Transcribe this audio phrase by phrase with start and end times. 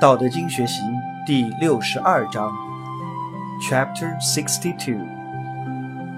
[0.00, 0.80] 道德经学习
[1.26, 2.50] 第六十二章
[3.60, 4.98] ，Chapter Sixty Two，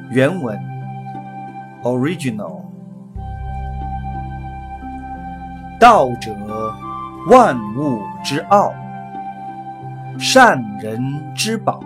[0.09, 0.57] 原文
[1.83, 2.61] ，Original。
[5.81, 6.33] 道者，
[7.27, 8.73] 万物之奥，
[10.17, 11.83] 善人之宝，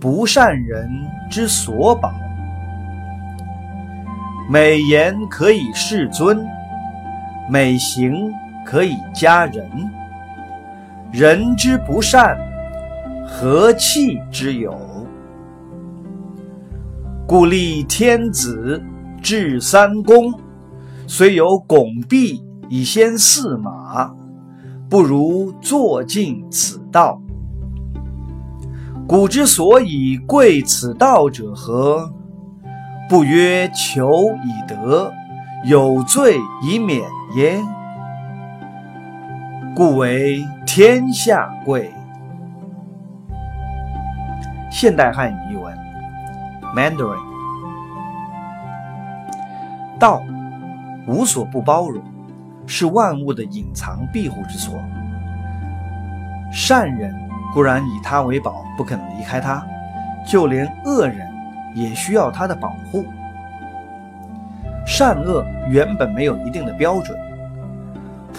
[0.00, 0.90] 不善人
[1.28, 2.14] 之所宝。
[4.48, 6.42] 美言可以世尊，
[7.46, 8.32] 美行
[8.64, 9.70] 可以加人。
[11.12, 12.38] 人之不善，
[13.26, 14.74] 何气之有？
[17.28, 18.82] 故立天子，
[19.22, 20.32] 制三公，
[21.06, 24.10] 虽有拱璧以先驷马，
[24.88, 27.20] 不如坐尽此道。
[29.06, 32.10] 古之所以贵此道者何？
[33.10, 35.12] 不曰求以得，
[35.66, 37.02] 有罪以免
[37.36, 37.60] 耶？
[39.74, 40.42] 故为
[40.74, 41.92] 天下贵。
[44.70, 45.76] 现代汉语译文
[46.74, 47.20] ：Mandarin。
[49.98, 50.22] 道
[51.06, 52.02] 无所不包容，
[52.66, 54.80] 是万物的隐藏庇护之所。
[56.50, 57.14] 善人
[57.52, 59.62] 固然以他为宝，不肯离开他；
[60.26, 61.30] 就连恶人
[61.74, 63.04] 也需要他的保护。
[64.86, 67.14] 善恶原本没有一定的标准。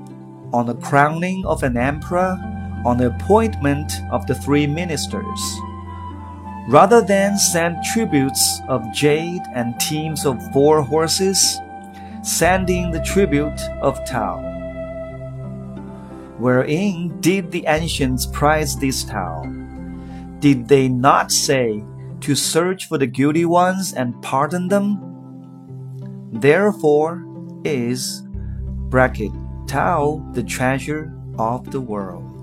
[0.52, 2.36] on the crowning of an emperor,
[2.84, 5.40] on the appointment of the three ministers,
[6.68, 11.58] rather than send tributes of jade and teams of four horses,
[12.22, 14.42] sending the tribute of Tao.
[16.38, 19.44] Wherein did the ancients prize this Tao?
[20.40, 21.82] Did they not say
[22.20, 25.00] to search for the guilty ones and pardon them?
[26.32, 27.24] Therefore
[27.64, 28.25] is
[28.88, 29.32] bracket
[29.66, 32.35] Tao the treasure of the world.